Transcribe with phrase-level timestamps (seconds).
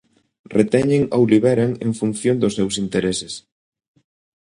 [0.57, 3.33] Reteñen ou liberan en función dos seus intereses.